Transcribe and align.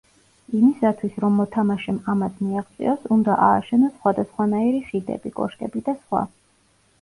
იმისთვის 0.59 1.17
რომ 1.23 1.35
მოთამაშემ 1.41 1.99
ამას 2.13 2.39
მიაღწიოს 2.45 3.05
უნდა 3.17 3.37
ააშენოს 3.49 3.93
სხვადასხვანაირი 3.99 4.81
ხიდები, 4.89 5.35
კოშკები 5.37 5.85
და 5.93 5.97
სხვა. 6.01 6.25